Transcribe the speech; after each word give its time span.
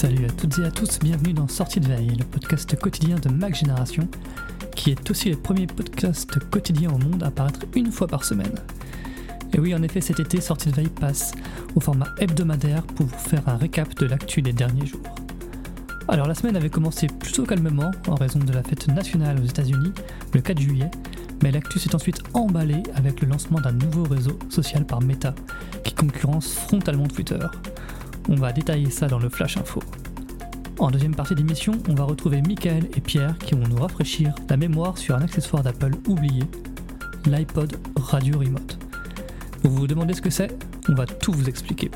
Salut 0.00 0.24
à 0.24 0.30
toutes 0.30 0.58
et 0.58 0.64
à 0.64 0.70
tous, 0.70 0.98
bienvenue 0.98 1.34
dans 1.34 1.46
Sortie 1.46 1.78
de 1.78 1.86
Veille, 1.86 2.16
le 2.18 2.24
podcast 2.24 2.74
quotidien 2.74 3.16
de 3.16 3.28
Mac 3.28 3.54
Génération, 3.54 4.08
qui 4.74 4.92
est 4.92 5.10
aussi 5.10 5.28
le 5.28 5.36
premier 5.36 5.66
podcast 5.66 6.38
quotidien 6.48 6.90
au 6.90 6.96
monde 6.96 7.22
à 7.22 7.30
paraître 7.30 7.66
une 7.76 7.92
fois 7.92 8.06
par 8.06 8.24
semaine. 8.24 8.54
Et 9.52 9.60
oui, 9.60 9.74
en 9.74 9.82
effet, 9.82 10.00
cet 10.00 10.18
été, 10.18 10.40
Sortie 10.40 10.70
de 10.70 10.74
Veille 10.74 10.88
passe 10.88 11.32
au 11.74 11.80
format 11.80 12.06
hebdomadaire 12.18 12.82
pour 12.82 13.04
vous 13.04 13.18
faire 13.18 13.46
un 13.46 13.58
récap 13.58 13.94
de 13.98 14.06
l'actu 14.06 14.40
des 14.40 14.54
derniers 14.54 14.86
jours. 14.86 15.02
Alors 16.08 16.26
la 16.26 16.34
semaine 16.34 16.56
avait 16.56 16.70
commencé 16.70 17.06
plutôt 17.06 17.44
calmement 17.44 17.90
en 18.08 18.14
raison 18.14 18.38
de 18.38 18.54
la 18.54 18.62
fête 18.62 18.88
nationale 18.88 19.38
aux 19.38 19.46
États-Unis 19.46 19.92
le 20.32 20.40
4 20.40 20.58
juillet, 20.58 20.90
mais 21.42 21.50
l'actu 21.50 21.78
s'est 21.78 21.94
ensuite 21.94 22.22
emballée 22.32 22.82
avec 22.94 23.20
le 23.20 23.28
lancement 23.28 23.60
d'un 23.60 23.72
nouveau 23.72 24.04
réseau 24.04 24.38
social 24.48 24.86
par 24.86 25.02
Meta 25.02 25.34
qui 25.84 25.92
concurrence 25.92 26.54
frontalement 26.54 27.06
Twitter. 27.06 27.36
On 28.28 28.34
va 28.34 28.52
détailler 28.52 28.90
ça 28.90 29.08
dans 29.08 29.18
le 29.18 29.28
Flash 29.28 29.56
Info. 29.56 29.80
En 30.78 30.90
deuxième 30.90 31.14
partie 31.14 31.34
d'émission, 31.34 31.72
on 31.88 31.94
va 31.94 32.04
retrouver 32.04 32.40
Michael 32.42 32.88
et 32.96 33.00
Pierre 33.00 33.36
qui 33.38 33.54
vont 33.54 33.66
nous 33.68 33.76
rafraîchir 33.80 34.34
la 34.48 34.56
mémoire 34.56 34.96
sur 34.96 35.14
un 35.14 35.22
accessoire 35.22 35.62
d'Apple 35.62 35.92
oublié, 36.06 36.44
l'iPod 37.26 37.76
Radio 37.96 38.38
Remote. 38.38 38.78
Vous 39.62 39.70
vous 39.70 39.86
demandez 39.86 40.14
ce 40.14 40.22
que 40.22 40.30
c'est? 40.30 40.56
On 40.88 40.94
va 40.94 41.06
tout 41.06 41.32
vous 41.32 41.48
expliquer. 41.48 41.90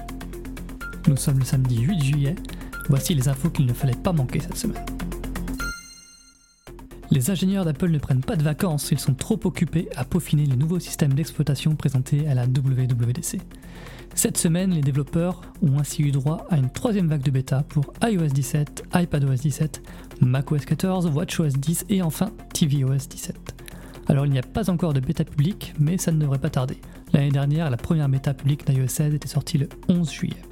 Nous 1.06 1.16
sommes 1.16 1.38
le 1.38 1.44
samedi 1.44 1.80
8 1.80 2.04
juillet, 2.04 2.34
voici 2.88 3.14
les 3.14 3.28
infos 3.28 3.50
qu'il 3.50 3.66
ne 3.66 3.72
fallait 3.72 3.94
pas 3.94 4.12
manquer 4.12 4.40
cette 4.40 4.56
semaine. 4.56 4.84
Les 7.10 7.30
ingénieurs 7.30 7.64
d'Apple 7.64 7.90
ne 7.90 7.98
prennent 7.98 8.24
pas 8.24 8.36
de 8.36 8.42
vacances, 8.42 8.90
ils 8.90 8.98
sont 8.98 9.14
trop 9.14 9.38
occupés 9.44 9.88
à 9.96 10.04
peaufiner 10.04 10.46
les 10.46 10.56
nouveaux 10.56 10.80
systèmes 10.80 11.12
d'exploitation 11.12 11.76
présentés 11.76 12.26
à 12.28 12.34
la 12.34 12.44
WWDC. 12.44 13.40
Cette 14.14 14.38
semaine, 14.38 14.70
les 14.70 14.80
développeurs 14.80 15.42
ont 15.60 15.78
ainsi 15.78 16.02
eu 16.02 16.12
droit 16.12 16.46
à 16.48 16.56
une 16.56 16.70
troisième 16.70 17.08
vague 17.08 17.22
de 17.22 17.30
bêta 17.30 17.64
pour 17.68 17.92
iOS 18.02 18.28
17, 18.28 18.84
iPadOS 18.94 19.34
17, 19.34 19.82
macOS 20.20 20.64
14, 20.64 21.06
WatchOS 21.06 21.58
10 21.58 21.86
et 21.88 22.00
enfin 22.00 22.30
tvOS 22.54 23.08
17. 23.08 23.36
Alors 24.06 24.24
il 24.24 24.32
n'y 24.32 24.38
a 24.38 24.42
pas 24.42 24.70
encore 24.70 24.92
de 24.92 25.00
bêta 25.00 25.24
publique, 25.24 25.74
mais 25.80 25.98
ça 25.98 26.12
ne 26.12 26.18
devrait 26.18 26.38
pas 26.38 26.50
tarder. 26.50 26.78
L'année 27.12 27.30
dernière, 27.30 27.70
la 27.70 27.76
première 27.76 28.08
bêta 28.08 28.34
publique 28.34 28.66
d'iOS 28.66 28.88
16 28.88 29.14
était 29.14 29.28
sortie 29.28 29.58
le 29.58 29.68
11 29.88 30.10
juillet. 30.10 30.42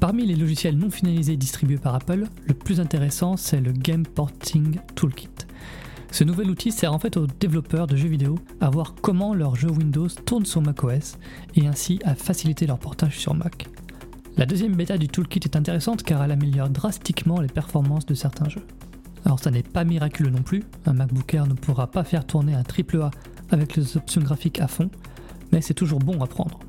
Parmi 0.00 0.26
les 0.26 0.36
logiciels 0.36 0.76
non 0.76 0.90
finalisés 0.90 1.36
distribués 1.36 1.78
par 1.78 1.94
Apple, 1.94 2.24
le 2.46 2.54
plus 2.54 2.78
intéressant 2.78 3.36
c'est 3.36 3.60
le 3.60 3.72
Game 3.72 4.06
Porting 4.06 4.78
Toolkit. 4.94 5.37
Ce 6.10 6.24
nouvel 6.24 6.50
outil 6.50 6.72
sert 6.72 6.92
en 6.92 6.98
fait 6.98 7.16
aux 7.16 7.26
développeurs 7.26 7.86
de 7.86 7.96
jeux 7.96 8.08
vidéo 8.08 8.36
à 8.60 8.70
voir 8.70 8.94
comment 9.00 9.34
leur 9.34 9.56
jeu 9.56 9.70
Windows 9.70 10.08
tourne 10.24 10.46
sur 10.46 10.62
macOS 10.62 11.18
et 11.54 11.66
ainsi 11.66 12.00
à 12.04 12.14
faciliter 12.14 12.66
leur 12.66 12.78
portage 12.78 13.18
sur 13.18 13.34
Mac. 13.34 13.68
La 14.36 14.46
deuxième 14.46 14.74
bêta 14.74 14.96
du 14.98 15.08
toolkit 15.08 15.40
est 15.44 15.56
intéressante 15.56 16.02
car 16.02 16.22
elle 16.22 16.30
améliore 16.30 16.70
drastiquement 16.70 17.40
les 17.40 17.48
performances 17.48 18.06
de 18.06 18.14
certains 18.14 18.48
jeux. 18.48 18.64
Alors 19.24 19.38
ça 19.40 19.50
n'est 19.50 19.62
pas 19.62 19.84
miraculeux 19.84 20.30
non 20.30 20.42
plus, 20.42 20.64
un 20.86 20.94
MacBook 20.94 21.34
Air 21.34 21.46
ne 21.46 21.54
pourra 21.54 21.88
pas 21.88 22.04
faire 22.04 22.26
tourner 22.26 22.54
un 22.54 22.62
AAA 22.62 23.10
avec 23.50 23.76
les 23.76 23.96
options 23.96 24.22
graphiques 24.22 24.60
à 24.60 24.68
fond, 24.68 24.90
mais 25.52 25.60
c'est 25.60 25.74
toujours 25.74 25.98
bon 25.98 26.22
à 26.22 26.26
prendre. 26.26 26.60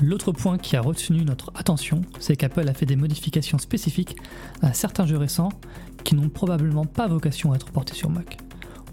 L'autre 0.00 0.30
point 0.30 0.58
qui 0.58 0.76
a 0.76 0.82
retenu 0.82 1.24
notre 1.24 1.52
attention, 1.54 2.02
c'est 2.18 2.36
qu'Apple 2.36 2.68
a 2.68 2.74
fait 2.74 2.86
des 2.86 2.96
modifications 2.96 3.58
spécifiques 3.58 4.16
à 4.60 4.74
certains 4.74 5.06
jeux 5.06 5.16
récents 5.16 5.48
qui 6.04 6.14
n'ont 6.14 6.28
probablement 6.28 6.84
pas 6.84 7.08
vocation 7.08 7.52
à 7.52 7.56
être 7.56 7.70
portés 7.70 7.94
sur 7.94 8.10
Mac. 8.10 8.45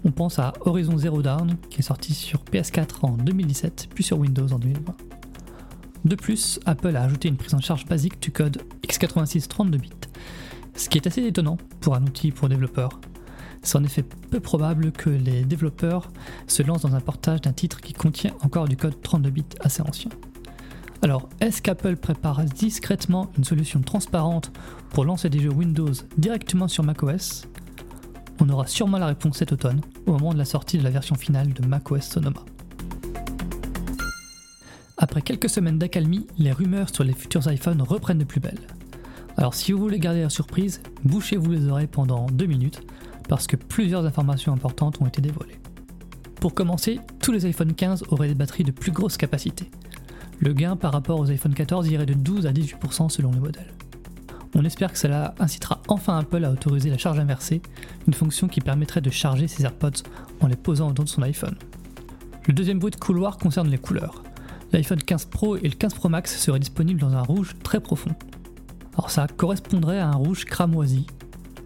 On 0.06 0.10
pense 0.10 0.38
à 0.38 0.52
Horizon 0.60 0.98
Zero 0.98 1.22
Dawn, 1.22 1.56
qui 1.70 1.80
est 1.80 1.82
sorti 1.82 2.12
sur 2.12 2.44
PS4 2.44 3.06
en 3.06 3.12
2017, 3.12 3.88
puis 3.94 4.04
sur 4.04 4.18
Windows 4.18 4.52
en 4.52 4.58
2020. 4.58 4.94
De 6.04 6.14
plus, 6.14 6.60
Apple 6.66 6.94
a 6.94 7.02
ajouté 7.02 7.28
une 7.28 7.38
prise 7.38 7.54
en 7.54 7.60
charge 7.60 7.86
basique 7.86 8.20
du 8.20 8.30
code 8.30 8.62
x86 8.86 9.48
32 9.48 9.78
bits, 9.78 9.90
ce 10.74 10.90
qui 10.90 10.98
est 10.98 11.06
assez 11.06 11.22
étonnant 11.22 11.56
pour 11.80 11.94
un 11.94 12.02
outil 12.02 12.32
pour 12.32 12.50
développeurs. 12.50 13.00
C'est 13.62 13.78
en 13.78 13.84
effet 13.84 14.02
peu 14.02 14.40
probable 14.40 14.92
que 14.92 15.08
les 15.08 15.42
développeurs 15.46 16.10
se 16.46 16.62
lancent 16.62 16.82
dans 16.82 16.94
un 16.94 17.00
portage 17.00 17.40
d'un 17.40 17.54
titre 17.54 17.80
qui 17.80 17.94
contient 17.94 18.34
encore 18.42 18.68
du 18.68 18.76
code 18.76 19.00
32 19.00 19.30
bits 19.30 19.44
assez 19.60 19.80
ancien. 19.80 20.10
Alors, 21.00 21.30
est-ce 21.40 21.62
qu'Apple 21.62 21.96
prépare 21.96 22.44
discrètement 22.44 23.30
une 23.38 23.44
solution 23.44 23.80
transparente 23.80 24.52
pour 24.90 25.06
lancer 25.06 25.30
des 25.30 25.40
jeux 25.40 25.52
Windows 25.52 25.92
directement 26.18 26.68
sur 26.68 26.84
macOS? 26.84 27.46
On 28.40 28.48
aura 28.48 28.66
sûrement 28.66 28.98
la 28.98 29.06
réponse 29.06 29.38
cet 29.38 29.52
automne, 29.52 29.80
au 30.06 30.12
moment 30.12 30.32
de 30.32 30.38
la 30.38 30.44
sortie 30.44 30.78
de 30.78 30.84
la 30.84 30.90
version 30.90 31.14
finale 31.14 31.52
de 31.52 31.66
macOS 31.66 32.02
Sonoma. 32.02 32.44
Après 34.96 35.22
quelques 35.22 35.50
semaines 35.50 35.78
d'accalmie, 35.78 36.26
les 36.38 36.52
rumeurs 36.52 36.92
sur 36.92 37.04
les 37.04 37.12
futurs 37.12 37.50
iPhones 37.50 37.82
reprennent 37.82 38.18
de 38.18 38.24
plus 38.24 38.40
belle. 38.40 38.60
Alors 39.36 39.54
si 39.54 39.72
vous 39.72 39.78
voulez 39.78 39.98
garder 39.98 40.22
la 40.22 40.30
surprise, 40.30 40.82
bouchez-vous 41.04 41.50
les 41.50 41.68
oreilles 41.68 41.86
pendant 41.86 42.26
deux 42.26 42.46
minutes, 42.46 42.80
parce 43.28 43.46
que 43.46 43.56
plusieurs 43.56 44.04
informations 44.04 44.52
importantes 44.52 45.00
ont 45.00 45.06
été 45.06 45.20
dévoilées. 45.20 45.58
Pour 46.40 46.54
commencer, 46.54 47.00
tous 47.20 47.32
les 47.32 47.46
iPhone 47.46 47.74
15 47.74 48.04
auraient 48.10 48.28
des 48.28 48.34
batteries 48.34 48.64
de 48.64 48.70
plus 48.70 48.92
grosse 48.92 49.16
capacité. 49.16 49.70
Le 50.40 50.52
gain 50.52 50.76
par 50.76 50.92
rapport 50.92 51.18
aux 51.18 51.30
iPhone 51.30 51.54
14 51.54 51.88
irait 51.88 52.06
de 52.06 52.14
12 52.14 52.46
à 52.46 52.52
18% 52.52 53.08
selon 53.08 53.32
le 53.32 53.40
modèle. 53.40 53.72
On 54.54 54.64
espère 54.64 54.92
que 54.92 54.98
cela 54.98 55.34
incitera 55.40 55.80
enfin 55.88 56.18
Apple 56.18 56.44
à 56.44 56.50
autoriser 56.50 56.88
la 56.88 56.98
charge 56.98 57.18
inversée, 57.18 57.60
une 58.06 58.14
fonction 58.14 58.46
qui 58.46 58.60
permettrait 58.60 59.00
de 59.00 59.10
charger 59.10 59.48
ses 59.48 59.64
AirPods 59.64 60.02
en 60.40 60.46
les 60.46 60.56
posant 60.56 60.90
au 60.90 60.92
dos 60.92 61.02
de 61.02 61.08
son 61.08 61.22
iPhone. 61.22 61.56
Le 62.46 62.54
deuxième 62.54 62.78
bruit 62.78 62.92
de 62.92 62.96
couloir 62.96 63.38
concerne 63.38 63.68
les 63.68 63.78
couleurs. 63.78 64.22
L'iPhone 64.72 65.02
15 65.02 65.24
Pro 65.26 65.56
et 65.56 65.68
le 65.68 65.74
15 65.74 65.94
Pro 65.94 66.08
Max 66.08 66.36
seraient 66.38 66.60
disponibles 66.60 67.00
dans 67.00 67.14
un 67.14 67.22
rouge 67.22 67.54
très 67.62 67.80
profond. 67.80 68.14
Alors 68.94 69.10
ça 69.10 69.26
correspondrait 69.26 69.98
à 69.98 70.08
un 70.08 70.14
rouge 70.14 70.44
cramoisi. 70.44 71.06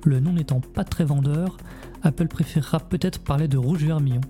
Le 0.04 0.20
nom 0.20 0.32
n'étant 0.32 0.60
pas 0.60 0.84
très 0.84 1.04
vendeur, 1.04 1.58
Apple 2.02 2.28
préférera 2.28 2.80
peut-être 2.80 3.18
parler 3.20 3.48
de 3.48 3.58
rouge 3.58 3.84
vermillon, 3.84 4.20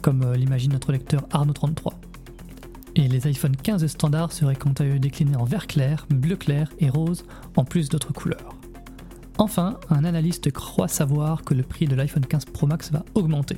comme 0.00 0.22
euh, 0.22 0.36
l'imagine 0.36 0.72
notre 0.72 0.92
lecteur 0.92 1.26
Arnaud 1.30 1.52
33. 1.52 1.94
Et 2.94 3.08
les 3.08 3.26
iPhone 3.26 3.56
15 3.56 3.86
standard 3.86 4.32
seraient 4.32 4.56
quant 4.56 4.74
à 4.78 4.84
eux 4.84 4.98
déclinés 4.98 5.36
en 5.36 5.44
vert 5.44 5.66
clair, 5.66 6.06
bleu 6.10 6.36
clair 6.36 6.70
et 6.78 6.90
rose, 6.90 7.24
en 7.56 7.64
plus 7.64 7.88
d'autres 7.88 8.12
couleurs. 8.12 8.54
Enfin, 9.38 9.78
un 9.88 10.04
analyste 10.04 10.50
croit 10.52 10.88
savoir 10.88 11.42
que 11.42 11.54
le 11.54 11.62
prix 11.62 11.86
de 11.86 11.94
l'iPhone 11.94 12.26
15 12.26 12.44
Pro 12.46 12.66
Max 12.66 12.92
va 12.92 13.04
augmenter. 13.14 13.56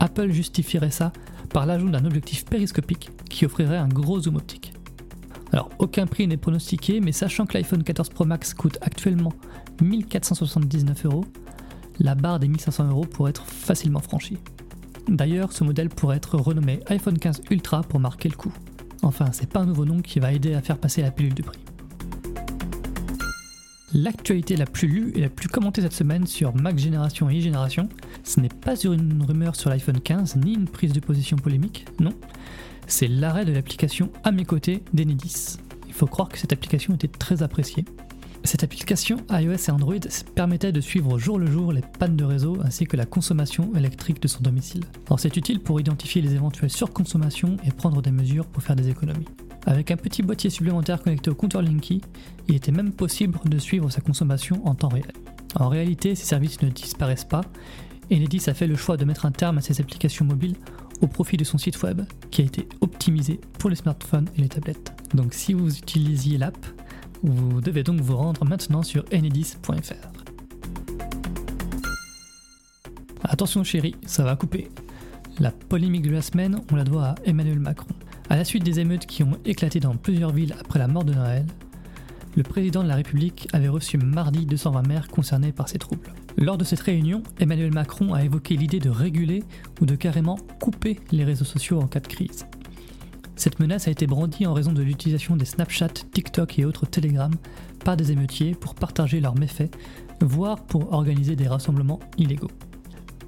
Apple 0.00 0.30
justifierait 0.30 0.90
ça 0.90 1.12
par 1.48 1.64
l'ajout 1.64 1.88
d'un 1.88 2.04
objectif 2.04 2.44
périscopique 2.44 3.10
qui 3.30 3.46
offrirait 3.46 3.78
un 3.78 3.88
gros 3.88 4.20
zoom 4.20 4.36
optique. 4.36 4.74
Alors, 5.52 5.70
aucun 5.78 6.06
prix 6.06 6.26
n'est 6.26 6.36
pronostiqué, 6.36 7.00
mais 7.00 7.12
sachant 7.12 7.46
que 7.46 7.54
l'iPhone 7.54 7.82
14 7.82 8.10
Pro 8.10 8.26
Max 8.26 8.52
coûte 8.52 8.76
actuellement 8.82 9.32
1479 9.80 11.06
euros, 11.06 11.24
la 11.98 12.14
barre 12.14 12.38
des 12.38 12.48
1500 12.48 12.90
euros 12.90 13.06
pourrait 13.06 13.30
être 13.30 13.46
facilement 13.46 14.00
franchie. 14.00 14.38
D'ailleurs, 15.08 15.52
ce 15.52 15.64
modèle 15.64 15.88
pourrait 15.88 16.16
être 16.16 16.36
renommé 16.36 16.80
iPhone 16.88 17.18
15 17.18 17.42
Ultra 17.50 17.82
pour 17.82 18.00
marquer 18.00 18.28
le 18.28 18.36
coup. 18.36 18.52
Enfin, 19.02 19.26
c'est 19.32 19.48
pas 19.48 19.60
un 19.60 19.66
nouveau 19.66 19.84
nom 19.84 20.00
qui 20.00 20.18
va 20.18 20.32
aider 20.32 20.54
à 20.54 20.62
faire 20.62 20.78
passer 20.78 21.02
la 21.02 21.10
pilule 21.10 21.34
du 21.34 21.42
prix. 21.42 21.60
L'actualité 23.94 24.56
la 24.56 24.66
plus 24.66 24.88
lue 24.88 25.12
et 25.14 25.20
la 25.20 25.28
plus 25.28 25.48
commentée 25.48 25.80
cette 25.80 25.92
semaine 25.92 26.26
sur 26.26 26.54
Mac 26.54 26.76
Génération 26.76 27.30
et 27.30 27.38
e-Génération, 27.38 27.88
ce 28.24 28.40
n'est 28.40 28.48
pas 28.48 28.74
sur 28.74 28.92
une 28.92 29.22
rumeur 29.22 29.54
sur 29.54 29.70
l'iPhone 29.70 30.00
15 30.00 30.36
ni 30.36 30.54
une 30.54 30.68
prise 30.68 30.92
de 30.92 31.00
position 31.00 31.36
polémique, 31.36 31.86
non. 32.00 32.12
C'est 32.88 33.08
l'arrêt 33.08 33.44
de 33.44 33.52
l'application 33.52 34.10
à 34.24 34.32
mes 34.32 34.44
côtés 34.44 34.82
d'Enedis. 34.92 35.58
Il 35.86 35.92
faut 35.92 36.06
croire 36.06 36.28
que 36.28 36.36
cette 36.36 36.52
application 36.52 36.94
était 36.94 37.08
très 37.08 37.42
appréciée. 37.42 37.84
Cette 38.46 38.62
application 38.62 39.16
iOS 39.28 39.56
et 39.68 39.70
Android 39.72 39.94
permettait 40.36 40.70
de 40.70 40.80
suivre 40.80 41.14
au 41.14 41.18
jour 41.18 41.36
le 41.40 41.50
jour 41.50 41.72
les 41.72 41.80
pannes 41.98 42.16
de 42.16 42.22
réseau 42.22 42.56
ainsi 42.62 42.86
que 42.86 42.96
la 42.96 43.04
consommation 43.04 43.74
électrique 43.74 44.22
de 44.22 44.28
son 44.28 44.40
domicile. 44.40 44.84
C'est 45.18 45.36
utile 45.36 45.58
pour 45.58 45.80
identifier 45.80 46.22
les 46.22 46.32
éventuelles 46.32 46.70
surconsommations 46.70 47.56
et 47.64 47.72
prendre 47.72 48.00
des 48.02 48.12
mesures 48.12 48.46
pour 48.46 48.62
faire 48.62 48.76
des 48.76 48.88
économies. 48.88 49.26
Avec 49.66 49.90
un 49.90 49.96
petit 49.96 50.22
boîtier 50.22 50.48
supplémentaire 50.48 51.02
connecté 51.02 51.28
au 51.28 51.34
compteur 51.34 51.60
Linky, 51.60 52.02
il 52.46 52.54
était 52.54 52.70
même 52.70 52.92
possible 52.92 53.36
de 53.44 53.58
suivre 53.58 53.90
sa 53.90 54.00
consommation 54.00 54.64
en 54.64 54.76
temps 54.76 54.90
réel. 54.90 55.10
En 55.56 55.68
réalité, 55.68 56.14
ces 56.14 56.26
services 56.26 56.62
ne 56.62 56.68
disparaissent 56.68 57.24
pas, 57.24 57.40
et 58.10 58.16
Enedis 58.16 58.44
a 58.46 58.54
fait 58.54 58.68
le 58.68 58.76
choix 58.76 58.96
de 58.96 59.04
mettre 59.04 59.26
un 59.26 59.32
terme 59.32 59.58
à 59.58 59.60
ces 59.60 59.80
applications 59.80 60.24
mobiles 60.24 60.54
au 61.00 61.08
profit 61.08 61.36
de 61.36 61.42
son 61.42 61.58
site 61.58 61.82
web 61.82 62.02
qui 62.30 62.42
a 62.42 62.44
été 62.44 62.68
optimisé 62.80 63.40
pour 63.58 63.70
les 63.70 63.76
smartphones 63.76 64.28
et 64.36 64.42
les 64.42 64.48
tablettes. 64.48 64.92
Donc 65.14 65.34
si 65.34 65.52
vous 65.52 65.76
utilisiez 65.76 66.38
l'app, 66.38 66.56
vous 67.22 67.60
devez 67.60 67.82
donc 67.82 68.00
vous 68.00 68.16
rendre 68.16 68.44
maintenant 68.44 68.82
sur 68.82 69.04
enedis.fr. 69.12 70.16
Attention 73.24 73.64
chérie, 73.64 73.96
ça 74.06 74.24
va 74.24 74.36
couper. 74.36 74.68
La 75.38 75.50
polémique 75.50 76.02
de 76.02 76.10
la 76.10 76.22
semaine, 76.22 76.60
on 76.70 76.76
la 76.76 76.84
doit 76.84 77.04
à 77.04 77.14
Emmanuel 77.24 77.58
Macron. 77.58 77.94
À 78.30 78.36
la 78.36 78.44
suite 78.44 78.64
des 78.64 78.80
émeutes 78.80 79.06
qui 79.06 79.22
ont 79.22 79.38
éclaté 79.44 79.80
dans 79.80 79.94
plusieurs 79.94 80.32
villes 80.32 80.54
après 80.58 80.78
la 80.78 80.88
mort 80.88 81.04
de 81.04 81.14
Noël, 81.14 81.44
le 82.36 82.42
président 82.42 82.82
de 82.82 82.88
la 82.88 82.96
République 82.96 83.48
avait 83.52 83.68
reçu 83.68 83.98
mardi 83.98 84.46
220 84.46 84.86
maires 84.86 85.08
concernés 85.08 85.52
par 85.52 85.68
ces 85.68 85.78
troubles. 85.78 86.12
Lors 86.36 86.58
de 86.58 86.64
cette 86.64 86.80
réunion, 86.80 87.22
Emmanuel 87.40 87.72
Macron 87.72 88.12
a 88.12 88.22
évoqué 88.22 88.56
l'idée 88.56 88.78
de 88.78 88.90
réguler 88.90 89.42
ou 89.80 89.86
de 89.86 89.96
carrément 89.96 90.36
couper 90.60 91.00
les 91.12 91.24
réseaux 91.24 91.46
sociaux 91.46 91.80
en 91.80 91.86
cas 91.86 92.00
de 92.00 92.08
crise. 92.08 92.46
Cette 93.36 93.60
menace 93.60 93.86
a 93.86 93.90
été 93.90 94.06
brandie 94.06 94.46
en 94.46 94.54
raison 94.54 94.72
de 94.72 94.82
l'utilisation 94.82 95.36
des 95.36 95.44
Snapchat, 95.44 95.88
TikTok 95.88 96.58
et 96.58 96.64
autres 96.64 96.86
Telegram 96.86 97.30
par 97.84 97.96
des 97.96 98.10
émeutiers 98.10 98.54
pour 98.54 98.74
partager 98.74 99.20
leurs 99.20 99.38
méfaits, 99.38 99.70
voire 100.22 100.56
pour 100.64 100.92
organiser 100.92 101.36
des 101.36 101.46
rassemblements 101.46 102.00
illégaux. 102.16 102.50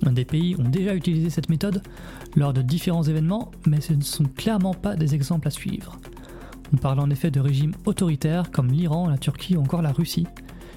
Des 0.02 0.25
pays 0.25 0.56
ont 0.58 0.69
déjà 0.69 0.94
utilisé 0.94 1.28
cette 1.28 1.50
méthode 1.50 1.82
lors 2.37 2.52
de 2.52 2.62
différents 2.62 3.02
événements, 3.02 3.50
mais 3.66 3.81
ce 3.81 3.93
ne 3.93 4.02
sont 4.02 4.25
clairement 4.25 4.75
pas 4.75 4.96
des 4.96 5.14
exemples 5.14 5.49
à 5.49 5.50
suivre. 5.50 5.99
On 6.72 6.76
parle 6.76 7.00
en 7.00 7.11
effet 7.11 7.31
de 7.31 7.40
régimes 7.40 7.75
autoritaires 7.84 8.50
comme 8.50 8.69
l'Iran, 8.69 9.08
la 9.08 9.19
Turquie 9.19 9.56
ou 9.56 9.61
encore 9.61 9.82
la 9.82 9.93
Russie, 9.93 10.26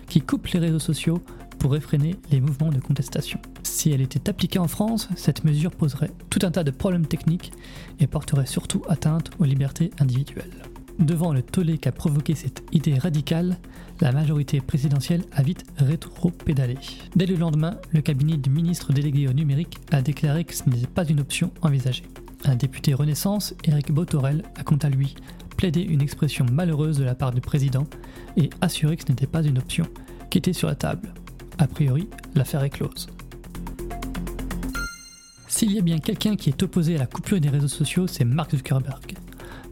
qui 0.07 0.21
coupent 0.21 0.47
les 0.47 0.59
réseaux 0.59 0.79
sociaux 0.79 1.21
pour 1.57 1.71
réfréner 1.71 2.15
les 2.31 2.41
mouvements 2.41 2.71
de 2.71 2.79
contestation. 2.79 3.39
Si 3.71 3.89
elle 3.89 4.01
était 4.01 4.29
appliquée 4.29 4.59
en 4.59 4.67
France, 4.67 5.07
cette 5.15 5.45
mesure 5.45 5.71
poserait 5.71 6.11
tout 6.29 6.39
un 6.43 6.51
tas 6.51 6.65
de 6.65 6.71
problèmes 6.71 7.07
techniques 7.07 7.53
et 8.01 8.05
porterait 8.05 8.45
surtout 8.45 8.83
atteinte 8.89 9.31
aux 9.39 9.45
libertés 9.45 9.91
individuelles. 9.99 10.51
Devant 10.99 11.33
le 11.33 11.41
tollé 11.41 11.77
qu'a 11.77 11.93
provoqué 11.93 12.35
cette 12.35 12.63
idée 12.73 12.99
radicale, 12.99 13.57
la 14.01 14.11
majorité 14.11 14.59
présidentielle 14.59 15.23
a 15.31 15.41
vite 15.41 15.63
rétro-pédalé. 15.77 16.75
Dès 17.15 17.25
le 17.25 17.37
lendemain, 17.37 17.77
le 17.91 18.01
cabinet 18.01 18.35
du 18.35 18.49
ministre 18.49 18.91
délégué 18.91 19.29
au 19.29 19.33
numérique 19.33 19.77
a 19.91 20.01
déclaré 20.01 20.43
que 20.43 20.53
ce 20.53 20.69
n'était 20.69 20.85
pas 20.85 21.07
une 21.07 21.21
option 21.21 21.49
envisagée. 21.61 22.03
Un 22.43 22.57
député 22.57 22.93
Renaissance, 22.93 23.55
Éric 23.63 23.93
Botorel, 23.93 24.43
a 24.57 24.63
quant 24.63 24.77
à 24.77 24.89
lui 24.89 25.15
plaidé 25.55 25.81
une 25.81 26.01
expression 26.01 26.45
malheureuse 26.51 26.97
de 26.97 27.05
la 27.05 27.15
part 27.15 27.31
du 27.31 27.39
président 27.39 27.87
et 28.35 28.49
assuré 28.59 28.97
que 28.97 29.03
ce 29.03 29.09
n'était 29.09 29.27
pas 29.27 29.43
une 29.43 29.59
option 29.59 29.85
qui 30.29 30.39
était 30.39 30.53
sur 30.53 30.67
la 30.67 30.75
table. 30.75 31.13
A 31.57 31.67
priori, 31.67 32.09
l'affaire 32.35 32.63
est 32.63 32.69
close. 32.69 33.07
S'il 35.51 35.73
y 35.73 35.79
a 35.79 35.81
bien 35.81 35.99
quelqu'un 35.99 36.37
qui 36.37 36.47
est 36.47 36.63
opposé 36.63 36.95
à 36.95 36.99
la 36.99 37.05
coupure 37.05 37.41
des 37.41 37.49
réseaux 37.49 37.67
sociaux, 37.67 38.07
c'est 38.07 38.23
Mark 38.23 38.55
Zuckerberg. 38.55 39.17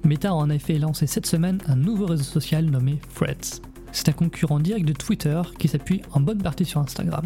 Meta 0.04 0.30
a 0.30 0.34
en 0.34 0.50
effet 0.50 0.78
lancé 0.78 1.08
cette 1.08 1.26
semaine 1.26 1.60
un 1.68 1.78
nouveau 1.78 2.06
réseau 2.06 2.26
social 2.26 2.66
nommé 2.66 3.00
Threads. 3.16 3.62
C'est 3.94 4.10
un 4.10 4.12
concurrent 4.12 4.60
direct 4.60 4.86
de 4.86 4.92
Twitter 4.92 5.42
qui 5.58 5.70
s'appuie 5.70 6.02
en 6.12 6.20
bonne 6.20 6.44
partie 6.44 6.66
sur 6.66 6.82
Instagram. 6.82 7.26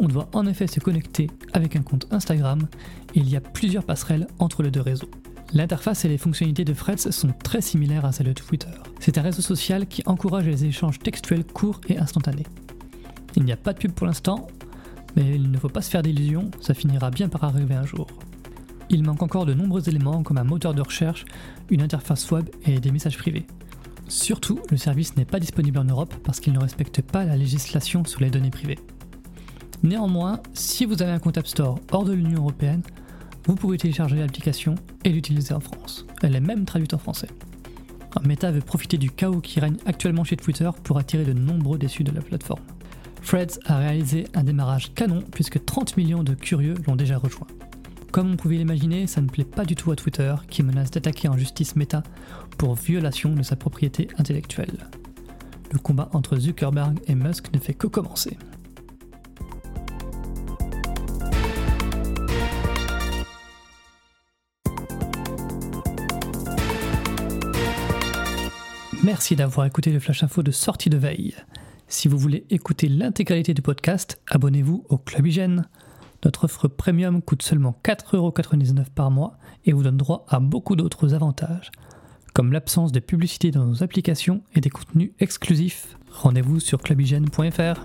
On 0.00 0.08
doit 0.08 0.30
en 0.32 0.46
effet 0.46 0.66
se 0.66 0.80
connecter 0.80 1.28
avec 1.52 1.76
un 1.76 1.82
compte 1.82 2.06
Instagram 2.10 2.66
et 3.14 3.20
il 3.20 3.28
y 3.28 3.36
a 3.36 3.42
plusieurs 3.42 3.84
passerelles 3.84 4.28
entre 4.38 4.62
les 4.62 4.70
deux 4.70 4.80
réseaux. 4.80 5.10
L'interface 5.52 6.06
et 6.06 6.08
les 6.08 6.18
fonctionnalités 6.18 6.64
de 6.64 6.72
Threads 6.72 7.12
sont 7.12 7.34
très 7.44 7.60
similaires 7.60 8.06
à 8.06 8.12
celles 8.12 8.28
de 8.28 8.32
Twitter. 8.32 8.72
C'est 8.98 9.18
un 9.18 9.22
réseau 9.22 9.42
social 9.42 9.86
qui 9.86 10.02
encourage 10.06 10.46
les 10.46 10.64
échanges 10.64 11.00
textuels 11.00 11.44
courts 11.44 11.82
et 11.90 11.98
instantanés. 11.98 12.46
Il 13.36 13.44
n'y 13.44 13.52
a 13.52 13.58
pas 13.58 13.74
de 13.74 13.78
pub 13.78 13.92
pour 13.92 14.06
l'instant, 14.06 14.48
mais 15.18 15.34
il 15.34 15.50
ne 15.50 15.58
faut 15.58 15.68
pas 15.68 15.82
se 15.82 15.90
faire 15.90 16.02
d'illusions, 16.02 16.50
ça 16.60 16.74
finira 16.74 17.10
bien 17.10 17.28
par 17.28 17.42
arriver 17.42 17.74
un 17.74 17.84
jour. 17.84 18.06
Il 18.88 19.02
manque 19.02 19.22
encore 19.22 19.46
de 19.46 19.52
nombreux 19.52 19.88
éléments 19.88 20.22
comme 20.22 20.38
un 20.38 20.44
moteur 20.44 20.74
de 20.74 20.80
recherche, 20.80 21.24
une 21.70 21.82
interface 21.82 22.30
web 22.30 22.48
et 22.64 22.78
des 22.78 22.92
messages 22.92 23.18
privés. 23.18 23.46
Surtout, 24.06 24.60
le 24.70 24.76
service 24.76 25.16
n'est 25.16 25.24
pas 25.24 25.40
disponible 25.40 25.78
en 25.78 25.84
Europe 25.84 26.14
parce 26.22 26.40
qu'il 26.40 26.52
ne 26.52 26.60
respecte 26.60 27.02
pas 27.02 27.24
la 27.24 27.36
législation 27.36 28.04
sur 28.04 28.20
les 28.20 28.30
données 28.30 28.50
privées. 28.50 28.78
Néanmoins, 29.82 30.40
si 30.54 30.84
vous 30.84 31.02
avez 31.02 31.12
un 31.12 31.18
compte 31.18 31.36
App 31.36 31.46
Store 31.46 31.80
hors 31.90 32.04
de 32.04 32.12
l'Union 32.12 32.38
Européenne, 32.38 32.82
vous 33.46 33.56
pouvez 33.56 33.76
télécharger 33.76 34.16
l'application 34.16 34.76
et 35.04 35.10
l'utiliser 35.10 35.52
en 35.52 35.60
France. 35.60 36.06
Elle 36.22 36.36
est 36.36 36.40
même 36.40 36.64
traduite 36.64 36.94
en 36.94 36.98
français. 36.98 37.28
Meta 38.24 38.50
veut 38.50 38.60
profiter 38.60 38.98
du 38.98 39.10
chaos 39.10 39.40
qui 39.40 39.60
règne 39.60 39.76
actuellement 39.84 40.24
chez 40.24 40.36
Twitter 40.36 40.70
pour 40.82 40.98
attirer 40.98 41.24
de 41.24 41.32
nombreux 41.32 41.78
déçus 41.78 42.04
de 42.04 42.12
la 42.12 42.20
plateforme. 42.20 42.62
Threads 43.24 43.58
a 43.66 43.78
réalisé 43.78 44.24
un 44.34 44.44
démarrage 44.44 44.94
canon 44.94 45.22
puisque 45.32 45.64
30 45.64 45.96
millions 45.96 46.22
de 46.22 46.34
curieux 46.34 46.74
l'ont 46.86 46.96
déjà 46.96 47.18
rejoint. 47.18 47.46
Comme 48.12 48.32
on 48.32 48.36
pouvait 48.36 48.56
l'imaginer, 48.56 49.06
ça 49.06 49.20
ne 49.20 49.28
plaît 49.28 49.44
pas 49.44 49.64
du 49.64 49.74
tout 49.74 49.90
à 49.90 49.96
Twitter 49.96 50.34
qui 50.48 50.62
menace 50.62 50.90
d'attaquer 50.90 51.28
en 51.28 51.36
justice 51.36 51.76
Meta 51.76 52.02
pour 52.56 52.74
violation 52.74 53.34
de 53.34 53.42
sa 53.42 53.54
propriété 53.54 54.08
intellectuelle. 54.16 54.88
Le 55.72 55.78
combat 55.78 56.08
entre 56.12 56.36
Zuckerberg 56.38 56.98
et 57.06 57.14
Musk 57.14 57.52
ne 57.52 57.58
fait 57.58 57.74
que 57.74 57.86
commencer. 57.86 58.38
Merci 69.04 69.36
d'avoir 69.36 69.66
écouté 69.66 69.92
le 69.92 70.00
Flash 70.00 70.22
Info 70.22 70.42
de 70.42 70.50
sortie 70.50 70.90
de 70.90 70.96
veille. 70.96 71.34
Si 71.90 72.06
vous 72.06 72.18
voulez 72.18 72.44
écouter 72.50 72.86
l'intégralité 72.86 73.54
du 73.54 73.62
podcast, 73.62 74.20
abonnez-vous 74.28 74.84
au 74.90 74.98
Club 74.98 75.26
Hygiène. 75.26 75.66
Notre 76.22 76.44
offre 76.44 76.68
premium 76.68 77.22
coûte 77.22 77.42
seulement 77.42 77.80
4,99€ 77.82 78.90
par 78.94 79.10
mois 79.10 79.38
et 79.64 79.72
vous 79.72 79.82
donne 79.82 79.96
droit 79.96 80.26
à 80.28 80.38
beaucoup 80.38 80.76
d'autres 80.76 81.14
avantages, 81.14 81.70
comme 82.34 82.52
l'absence 82.52 82.92
de 82.92 83.00
publicité 83.00 83.50
dans 83.50 83.64
nos 83.64 83.82
applications 83.82 84.42
et 84.54 84.60
des 84.60 84.68
contenus 84.68 85.12
exclusifs. 85.18 85.96
Rendez-vous 86.12 86.60
sur 86.60 86.82
clubhygiène.fr. 86.82 87.84